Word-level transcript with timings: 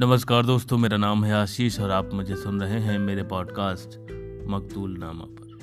नमस्कार 0.00 0.46
दोस्तों, 0.46 0.78
मेरा 0.78 0.96
नाम 0.96 1.24
है 1.24 1.32
आशीष 1.32 1.80
और 1.80 1.90
आप 1.90 2.10
मुझे 2.14 2.36
सुन 2.36 2.60
रहे 2.60 2.80
हैं 2.80 2.98
मेरे 2.98 3.22
पॉडकास्ट 3.22 3.88
मकतूल 4.48 4.96
नामा 4.98 5.24
पर। 5.24 5.58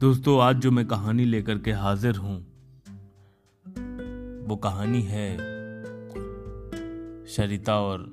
दोस्तों, 0.00 0.40
आज 0.40 0.56
जो 0.56 0.70
मैं 0.70 0.86
कहानी 0.86 1.24
लेकर 1.24 1.58
के 1.58 1.72
हाजिर 1.72 2.16
हूँ, 2.16 2.46
वो 4.48 4.56
कहानी 4.56 5.02
है 5.02 5.36
शरिता 7.26 7.80
और 7.80 8.06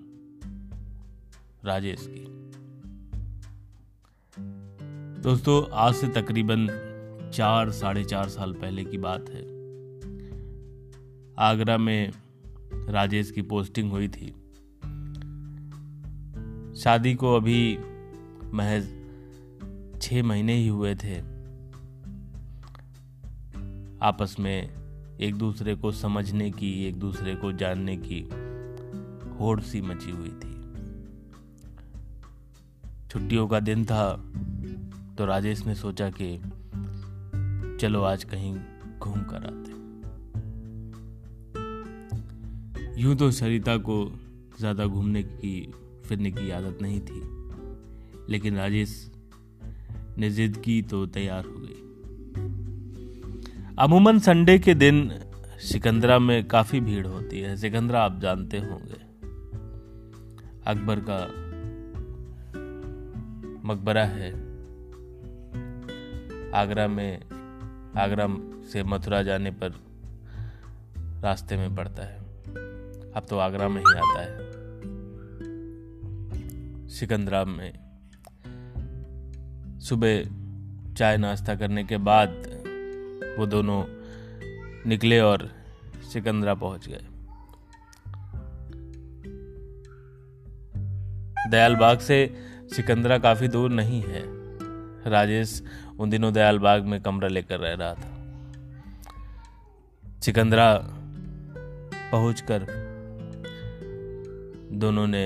राजेश 1.65 2.07
की। 2.09 2.25
दोस्तों, 5.21 5.71
आज 5.73 5.93
से 5.93 6.07
तकरीबन 6.07 6.67
चार, 7.33 7.71
साढ़े 7.71 8.03
चार 8.03 8.29
साल 8.29 8.53
पहले 8.53 8.85
की 8.85 8.97
बात 8.97 9.29
है। 9.29 9.41
आगरा 11.39 11.77
में 11.77 12.11
राजेश 12.89 13.31
की 13.31 13.41
पोस्टिंग 13.41 13.91
हुई 13.91 14.07
थी। 14.07 14.35
शादी 16.79 17.15
को 17.15 17.35
अभी 17.35 17.77
महज 18.53 18.83
छ 20.01 20.13
महीने 20.13 20.53
ही 20.53 20.67
हुए 20.67 20.95
थे। 20.95 21.19
आपस 24.01 24.35
में 24.39 24.83
एक 25.17 25.35
दूसरे 25.35 25.75
को 25.75 25.91
समझने 25.91 26.51
की, 26.51 26.85
एक 26.85 26.95
दूसरे 26.95 27.35
को 27.35 27.51
जानने 27.51 27.97
की 27.97 28.21
होड़ 29.39 29.61
सी 29.61 29.81
मची 29.81 30.11
हुई 30.11 30.29
थी। 30.29 30.53
छुट्टियों 33.07 33.47
का 33.47 33.59
दिन 33.59 33.85
था 33.85 34.15
तो 35.17 35.25
राजेश 35.25 35.65
ने 35.65 35.75
सोचा 35.75 36.09
कि 36.09 36.37
चलो 37.81 38.01
आज 38.01 38.23
कहीं 38.23 38.59
घूम 38.99 39.21
कर 39.21 39.35
आते 39.35 39.82
यूँ 42.97 43.15
तो 43.15 43.31
सरिता 43.31 43.77
को 43.77 44.19
ज़्यादा 44.59 44.85
घूमने 44.85 45.23
की, 45.23 45.73
फिरने 46.05 46.31
की 46.31 46.51
आदत 46.51 46.77
नहीं 46.81 47.01
थी। 47.01 47.21
लेकिन 48.29 48.55
राजेश 48.55 49.11
ने 50.17 50.29
जिद 50.29 50.57
की 50.57 50.81
तो 50.81 51.05
तैयार 51.05 51.45
हो 51.45 51.53
गई। 51.55 51.79
अमूमन 53.79 54.19
संडे 54.19 54.59
के 54.59 54.73
दिन 54.73 55.13
सिकंदरा 55.59 56.19
में 56.19 56.47
काफ़ी 56.47 56.79
भीड़ 56.79 57.07
होती 57.07 57.39
है। 57.39 57.57
सिकंदरा 57.57 58.01
आप 58.01 58.19
जानते 58.19 58.57
होंगे। 58.57 59.01
अकबर 60.65 60.99
का 60.99 61.25
मकबरा 63.65 64.05
है। 64.05 64.31
आगरा 66.51 66.87
में, 66.87 67.21
आगरा 67.97 68.27
से 68.71 68.83
मथुरा 68.83 69.23
जाने 69.23 69.51
पर 69.51 69.69
रास्ते 71.23 71.57
में 71.57 71.75
पड़ता 71.75 72.03
है। 72.03 72.22
अब 73.15 73.25
तो 73.29 73.37
आगरा 73.37 73.67
में 73.67 73.81
ही 73.81 73.97
आता 73.97 74.21
है। 74.21 74.53
सिकंदरा 76.87 77.45
में। 77.45 77.73
सुबह 79.79 80.23
चाय 80.93 81.17
नाश्ता 81.17 81.55
करने 81.55 81.83
के 81.83 81.97
बाद 81.97 82.29
वो 83.39 83.45
दोनों 83.45 83.83
निकले 84.89 85.19
और 85.19 85.51
सिकंदरा 86.13 86.53
पहुँच 86.53 86.87
गए। 86.87 87.01
दयालबाग 91.49 91.99
से 91.99 92.35
सिकंदरा 92.75 93.17
काफ़ी 93.17 93.47
दूर 93.47 93.71
नहीं 93.71 94.01
है। 94.01 94.23
राजेश 95.09 95.63
उन 95.99 96.09
दिनों 96.09 96.33
दयालबाग 96.33 96.83
में 96.83 97.01
कमरा 97.01 97.27
लेकर 97.27 97.59
रह 97.59 97.73
रहा 97.73 97.93
था। 97.93 98.13
सिकंदरा 100.21 100.79
पहुंचकर 102.11 102.83
दोनों 104.73 105.07
ने 105.07 105.25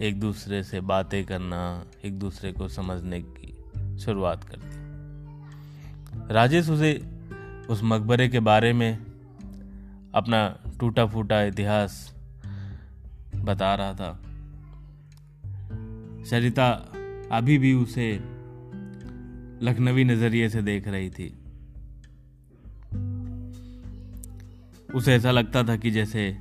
एक 0.00 0.20
दूसरे 0.20 0.62
से 0.62 0.80
बातें 0.80 1.24
करना, 1.24 1.84
एक 2.04 2.18
दूसरे 2.18 2.52
को 2.52 2.68
समझने 2.68 3.22
की 3.22 3.56
शुरुआत 3.98 4.44
कर 4.44 4.56
दी। 4.56 4.82
राजेश 6.34 6.68
उसे 6.68 6.92
उस 7.68 7.80
मकबरे 7.84 8.28
के 8.28 8.40
बारे 8.40 8.72
में 8.72 8.98
अपना 10.14 10.58
टूटा 10.80 11.06
फूटा 11.06 11.42
इतिहास 11.42 12.14
बता 13.36 13.74
रहा 13.74 13.94
था। 13.94 14.22
सरिता 16.24 16.70
अभी 17.32 17.58
भी 17.58 17.72
उसे 17.72 18.14
लखनवी 19.62 20.04
नज़रिए 20.04 20.48
से 20.48 20.62
देख 20.62 20.88
रही 20.88 21.10
थी। 21.10 21.38
उसे 24.94 25.14
ऐसा 25.14 25.30
लगता 25.30 25.62
था 25.64 25.76
कि 25.76 25.90
जैसे 25.90 26.38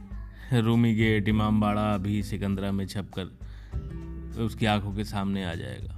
रूमी 0.60 0.96
गेट, 0.96 1.28
इमाम 1.28 1.62
बाड़ा, 1.62 1.94
अभी 1.94 2.24
सिकंदरा 2.24 2.72
में 2.72 2.88
छप 2.88 3.12
कर 3.18 4.42
उसकी 4.42 4.66
आँखों 4.66 4.94
के 4.94 5.04
सामने 5.04 5.46
आ 5.46 5.54
जाएगा। 5.56 5.98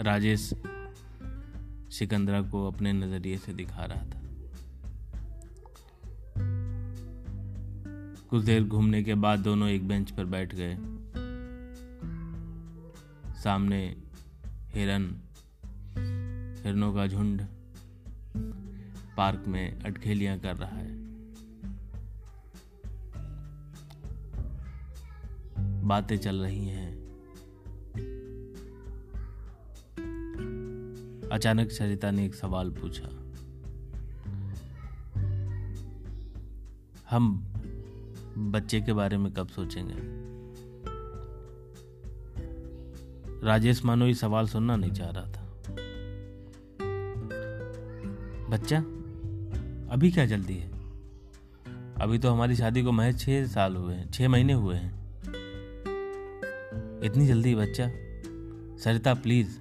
राजेश 0.00 0.54
सिकंदरा 1.90 2.42
को 2.42 2.66
अपने 2.66 2.92
नज़रिए 2.92 3.38
से 3.38 3.52
दिखा 3.52 3.84
रहा 3.84 4.02
था। 4.02 4.20
कुछ 8.30 8.44
देर 8.44 8.64
घूमने 8.64 9.02
के 9.02 9.14
बाद 9.14 9.38
दोनों 9.38 9.68
एक 9.68 9.88
बेंच 9.88 10.10
पर 10.10 10.24
बैठ 10.24 10.54
गए। 10.54 10.76
सामने 13.42 13.96
हिरन, 14.70 15.22
हिरनों 16.64 16.94
का 16.94 17.06
झुंड 17.06 17.42
पार्क 19.16 19.44
में 19.48 19.80
अटखेलियाँ 19.80 20.38
कर 20.38 20.56
रहा 20.56 20.76
है। 20.76 21.03
बातें 25.84 26.16
चल 26.16 26.36
रही 26.36 26.66
हैं। 26.66 27.04
अचानक 31.32 31.70
सरिता 31.70 32.10
ने 32.10 32.26
एक 32.26 32.34
सवाल 32.34 32.70
पूछा। 32.70 33.08
हम 37.10 37.54
बच्चे 38.38 38.80
के 38.80 38.92
बारे 38.92 39.18
में 39.18 39.32
कब 39.32 39.48
सोचेंगे? 39.48 39.94
राजेश, 43.46 43.84
मानो 43.84 44.06
ये 44.06 44.14
सवाल 44.14 44.48
सुनना 44.48 44.76
नहीं 44.76 44.92
चाह 44.92 45.10
रहा 45.10 45.24
था। 45.24 45.62
बच्चा, 48.50 48.78
अभी 49.94 50.12
क्या 50.12 50.26
जल्दी 50.26 50.54
है? 50.54 50.70
अभी 51.94 52.18
तो 52.18 52.30
हमारी 52.30 52.56
शादी 52.56 52.82
को 52.82 52.92
महज 52.92 53.20
छह 53.20 53.46
साल 53.46 53.76
हुए 53.76 53.94
हैं, 53.94 54.10
छह 54.10 54.28
महीने 54.28 54.52
हुए 54.52 54.74
हैं। 54.74 55.03
इतनी 57.04 57.26
जल्दी 57.26 57.54
बच्चा। 57.54 57.88
सरिता, 58.78 59.14
प्लीज़। 59.14 59.58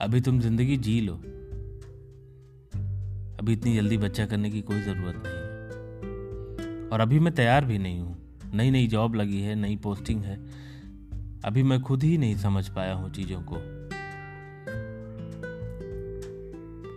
अभी 0.00 0.20
तुम 0.20 0.40
ज़िंदगी 0.40 0.76
जी 0.76 1.00
लो। 1.00 1.14
अभी 3.38 3.52
इतनी 3.52 3.74
जल्दी 3.74 3.98
बच्चा 3.98 4.26
करने 4.26 4.50
की 4.50 4.60
कोई 4.62 4.80
ज़रूरत 4.80 5.22
नहीं 5.26 6.88
और 6.88 7.00
अभी 7.00 7.18
मैं 7.18 7.34
तैयार 7.34 7.64
भी 7.64 7.78
नहीं 7.78 8.00
हूँ। 8.00 8.16
नई 8.54 8.70
नई 8.70 8.86
जॉब 8.86 9.14
लगी 9.14 9.40
है, 9.40 9.54
नई 9.54 9.76
पोस्टिंग 9.76 10.22
है। 10.22 10.36
अभी 11.44 11.62
मैं 11.62 11.80
खुद 11.82 12.02
ही 12.02 12.18
नहीं 12.18 12.36
समझ 12.36 12.68
पाया 12.68 12.94
हूँ 12.94 13.10
चीज़ों 13.10 13.42
को। 13.42 13.56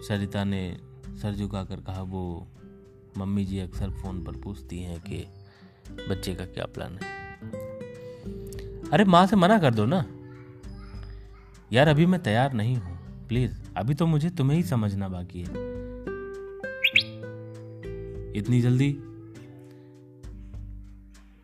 सरिता 0.03 0.44
ने 0.44 0.78
सर 1.22 1.35
झुकाकर 1.35 1.81
कहा, 1.81 2.02
वो 2.02 2.47
मम्मी 3.17 3.46
जी 3.46 3.59
अक्सर 3.59 3.90
फ़ोन 3.90 4.23
पर 4.23 4.31
पूछती 4.31 4.79
हैं 4.79 5.00
कि 5.02 5.25
बच्चे 6.09 6.35
का 6.35 6.46
क्या 6.46 6.66
प्लान 6.66 7.00
है? 7.03 7.15
अरे 8.94 9.03
माँ 9.03 9.28
से 9.28 9.35
मना 9.35 9.59
कर 9.59 9.73
दो 9.73 9.85
ना। 9.85 10.06
यार, 11.73 11.87
अभी 11.87 12.05
मैं 12.05 12.23
तैयार 12.23 12.53
नहीं 12.53 12.76
हूँ। 12.76 12.96
प्लीज़, 13.28 13.59
अभी 13.78 13.93
तो 13.93 14.05
मुझे 14.05 14.29
तुम्हें 14.29 14.58
ही 14.58 14.64
समझना 14.64 15.09
बाकी 15.09 15.40
है। 15.41 15.76
इतनी 18.35 18.61
जल्दी? 18.61 18.97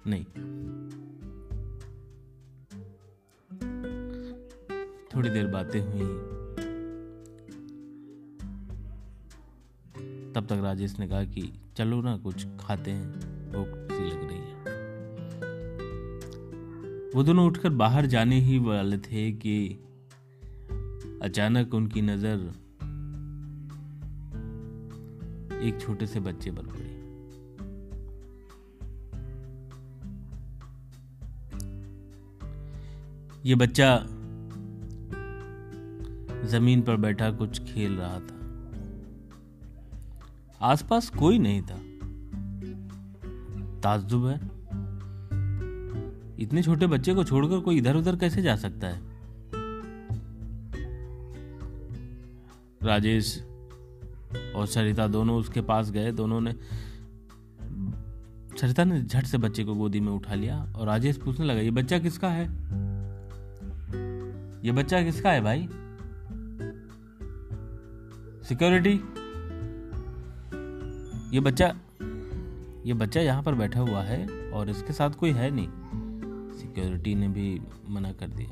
नहीं। 0.07 0.25
थोड़ी 5.15 5.29
देर 5.29 5.47
बातें 5.47 5.81
हुई। 5.81 6.41
तब 10.35 10.45
तक 10.45 10.59
राजेश 10.63 10.99
ने 10.99 11.07
कहा 11.07 11.23
कि 11.23 11.53
चलो 11.77 12.01
ना, 12.01 12.17
कुछ 12.17 12.47
खाते 12.59 12.91
हैं। 12.91 13.11
भूख 13.51 13.80
वो 17.15 17.23
दोनों 17.23 17.45
उठकर 17.47 17.69
बाहर 17.69 18.05
जाने 18.05 18.39
ही 18.39 18.59
वाले 18.59 18.97
थे 18.97 19.31
कि 19.31 19.69
अचानक 21.21 21.73
उनकी 21.73 22.01
नज़र 22.01 22.53
एक 25.63 25.81
छोटे 25.81 26.07
से 26.07 26.19
बच्चे 26.19 26.51
पर 26.51 26.61
पड़ी। 26.61 27.01
ये 33.49 33.55
बच्चा 33.55 33.97
ज़मीन 36.47 36.81
पर 36.81 36.95
बैठा 36.95 37.31
कुछ 37.31 37.63
खेल 37.63 37.93
रहा 37.93 38.19
था। 38.19 38.37
आसपास 40.61 41.09
कोई 41.09 41.39
नहीं 41.39 41.61
था। 41.61 41.79
ताज्जुब 43.79 44.25
है। 44.27 44.50
इतने 46.41 46.63
छोटे 46.63 46.87
बच्चे 46.87 47.13
को 47.13 47.23
छोड़कर 47.23 47.59
कोई 47.59 47.77
इधर 47.77 47.95
उधर 47.95 48.15
कैसे 48.15 48.41
जा 48.41 48.55
सकता 48.55 48.87
है? 48.87 49.01
राजेश 52.83 53.43
और 54.55 54.65
सरिता 54.65 55.07
दोनों 55.07 55.37
उसके 55.37 55.61
पास 55.61 55.91
गए, 55.91 56.11
दोनों 56.11 56.41
ने 56.41 56.55
सरिता 58.61 58.83
ने 58.83 59.01
झट 59.01 59.25
से 59.25 59.37
बच्चे 59.37 59.63
को 59.63 59.75
गोदी 59.75 59.99
में 59.99 60.11
उठा 60.11 60.33
लिया 60.33 60.73
और 60.77 60.87
राजेश 60.87 61.17
पूछने 61.17 61.45
लगा, 61.45 61.61
ये 61.61 61.71
बच्चा 61.71 61.99
किसका 61.99 62.29
है? 62.29 62.45
ये 64.65 64.71
बच्चा 64.71 65.01
किसका 65.03 65.31
है 65.31 65.41
भाई? 65.41 65.67
सिक्योरिटी? 68.49 68.93
ये 71.35 71.39
बच्चा 71.39 71.73
ये 72.85 72.93
बच्चा 72.93 73.21
यहाँ 73.21 73.43
पर 73.43 73.55
बैठा 73.55 73.79
हुआ 73.79 74.01
है 74.01 74.51
और 74.51 74.69
इसके 74.69 74.93
साथ 74.93 75.09
कोई 75.09 75.31
है 75.31 75.49
नहीं। 75.51 76.00
सिक्योरिटी 76.71 77.15
ने 77.15 77.27
भी 77.27 77.61
मना 77.89 78.11
कर 78.11 78.27
दिया। 78.27 78.49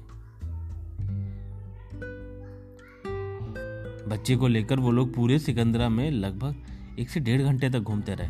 बच्चे 4.07 4.36
को 4.36 4.48
लेकर 4.48 4.80
वो 4.80 4.92
लोग 4.92 5.13
पूरे 5.16 5.39
सिकंदरा 5.39 5.89
में 5.89 6.12
लगभग 6.12 6.56
एक 7.00 7.10
से 7.10 7.19
डेढ़ 7.19 7.42
घंटे 7.42 7.69
तक 7.69 7.80
घूमते 7.80 8.16
रहे। 8.16 8.27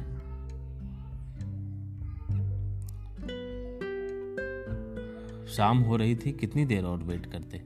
शाम 5.47 5.77
हो 5.77 5.95
रही 5.95 6.15
थी, 6.15 6.31
कितनी 6.31 6.65
देर 6.65 6.83
और 6.83 6.97
वेट 6.97 7.25
करते? 7.25 7.63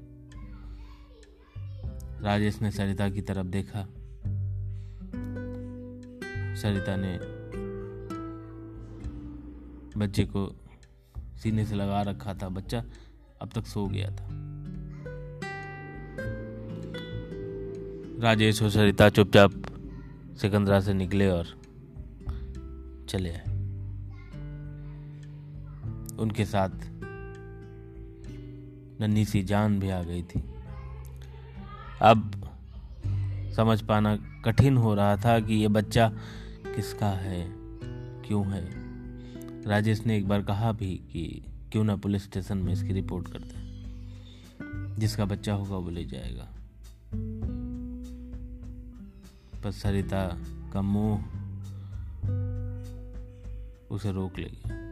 राजेश 2.23 2.61
ने 2.61 2.71
सरिता 2.71 3.09
की 3.09 3.21
तरफ़ 3.21 3.47
देखा। 3.47 3.87
सरिता 6.55 6.95
ने 6.95 7.19
बच्चे 9.97 10.23
को 10.23 10.62
सीने 11.43 11.65
से 11.65 11.75
लगा 11.75 12.01
रखा 12.01 12.33
था 12.33 12.49
बच्चा, 12.49 12.83
अब 13.41 13.49
तक 13.55 13.65
सो 13.65 13.85
गया 13.87 14.09
था। 14.09 14.27
राजेश 18.23 18.61
और 18.63 18.69
सरिता 18.69 19.09
चुपचाप 19.09 19.51
सिकंदरा 20.41 20.79
से 20.79 20.93
निकले 20.93 21.29
और 21.29 21.45
चले 23.09 23.29
आए। 23.29 23.51
उनके 26.17 26.45
साथ 26.45 26.69
नन्ही 29.01 29.25
सी 29.25 29.43
जान 29.43 29.79
भी 29.79 29.89
आ 29.89 30.03
गई 30.03 30.23
थी। 30.23 30.43
अब 32.01 32.49
समझ 33.55 33.81
पाना 33.81 34.15
कठिन 34.45 34.77
हो 34.77 34.95
रहा 34.95 35.17
था 35.17 35.39
कि 35.39 35.53
ये 35.53 35.67
बच्चा 35.67 36.11
किसका 36.75 37.09
है, 37.09 37.47
क्यों 38.27 38.45
है। 38.47 38.82
राजेश 39.67 40.05
ने 40.05 40.17
एक 40.17 40.27
बार 40.27 40.43
कहा 40.43 40.71
भी 40.71 40.95
कि 40.95 41.45
क्यों 41.71 41.83
ना 41.83 41.95
पुलिस 41.95 42.23
स्टेशन 42.23 42.57
में 42.57 42.73
इसकी 42.73 42.93
रिपोर्ट 42.93 43.27
करते 43.27 43.55
हैं। 43.55 43.73
जिसका 44.99 45.25
बच्चा 45.25 45.53
होगा 45.53 45.75
वो 45.75 45.89
ले 45.89 46.05
जाएगा। 46.05 46.53
पर 49.63 49.71
सरिता 49.71 50.37
का 50.73 50.81
मुँह 50.81 51.25
उसे 53.91 54.11
रोक 54.11 54.39
ले 54.39 54.49
गया। 54.49 54.83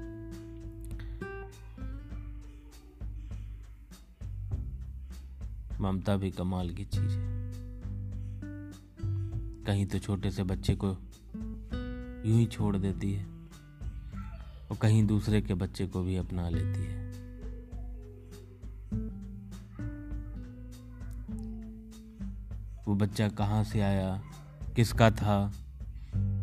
ममता 5.82 6.18
भी 6.18 6.32
कमाल 6.32 6.70
की 6.70 6.86
चीज़ 6.86 7.12
है। 7.12 7.54
कहीं 9.66 9.86
तो 9.86 10.00
छोटे 10.00 10.32
से 10.32 10.44
बच्चे 10.44 10.76
को 10.76 10.88
यूँ 12.30 12.40
ही 12.40 12.46
छोड़ 12.46 12.78
देती 12.78 13.14
है। 13.14 13.41
और 14.72 14.78
कहीं 14.78 15.08
दूसरे 15.08 15.42
के 15.42 15.54
बच्चे 15.54 15.88
को 15.88 16.02
भी 16.02 16.16
अपना 16.16 16.50
लेती 16.50 16.86
है। 16.86 17.12
वो 22.88 22.96
बच्चा 22.96 23.30
कहाँ 23.30 23.64
से 23.64 23.82
आया? 23.82 24.24
किसका 24.76 25.12
था? 25.12 25.54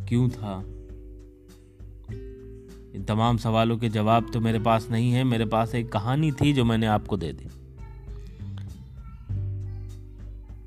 क्यों 0.09 0.29
था? 0.29 0.63
इन 2.95 3.05
तमाम 3.09 3.37
सवालों 3.37 3.79
के 3.79 3.89
जवाब 3.89 4.31
तो 4.33 4.41
मेरे 4.41 4.59
पास 4.59 4.89
नहीं 4.91 5.13
है। 5.13 5.25
मेरे 5.25 5.47
पास 5.47 5.75
एक 5.75 5.93
कहानी 5.93 6.33
थी 6.33 6.53
जो 6.53 6.65
मैंने 6.65 6.87
आपको 6.87 7.17
दे 7.17 7.33
दी। 7.33 7.47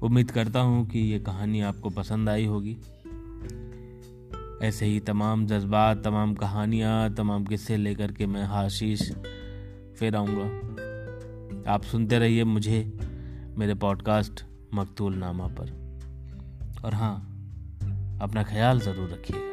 उम्मीद 0.01 0.31
करता 0.31 0.59
हूँ 0.59 0.87
कि 0.87 0.99
ये 0.99 1.19
कहानी 1.19 1.61
आपको 1.61 1.89
पसंद 1.89 2.29
आई 2.29 2.45
होगी। 2.45 2.77
ऐसे 4.61 4.85
ही 4.85 4.99
तमाम 4.99 5.45
जज्बात, 5.45 6.03
तमाम 6.03 6.33
कहानियाँ, 6.33 7.13
तमाम 7.13 7.45
किस्से 7.45 7.77
लेकर 7.77 8.11
के 8.11 8.25
मैं 8.25 8.43
आशीष 8.43 9.11
फिर 9.99 10.15
आऊँगा। 10.15 10.45
आप 11.73 11.83
सुनते 11.83 12.19
रहिए 12.19 12.43
मुझे, 12.43 12.93
मेरे 13.57 13.73
पॉडकास्ट 13.73 14.45
मकतूल 14.73 15.15
नामा 15.15 15.47
पर। 15.47 15.97
और 16.85 16.93
हाँ 16.93 17.15
अपना 18.21 18.43
ख्याल 18.43 18.79
ज़रूर 18.79 19.09
रखिएगा। 19.09 19.50